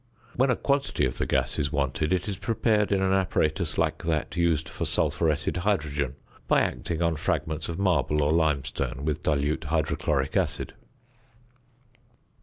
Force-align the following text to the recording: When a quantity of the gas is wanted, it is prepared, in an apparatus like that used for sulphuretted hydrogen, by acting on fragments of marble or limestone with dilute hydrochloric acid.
When 0.35 0.49
a 0.49 0.55
quantity 0.55 1.05
of 1.05 1.19
the 1.19 1.27
gas 1.27 1.59
is 1.59 1.71
wanted, 1.71 2.11
it 2.11 2.27
is 2.27 2.35
prepared, 2.39 2.91
in 2.91 3.03
an 3.03 3.13
apparatus 3.13 3.77
like 3.77 4.01
that 4.01 4.35
used 4.35 4.67
for 4.67 4.83
sulphuretted 4.83 5.57
hydrogen, 5.57 6.15
by 6.47 6.61
acting 6.61 7.03
on 7.03 7.17
fragments 7.17 7.69
of 7.69 7.77
marble 7.77 8.23
or 8.23 8.33
limestone 8.33 9.05
with 9.05 9.21
dilute 9.21 9.65
hydrochloric 9.65 10.35
acid. 10.35 10.73